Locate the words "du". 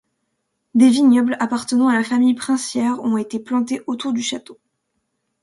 4.13-4.21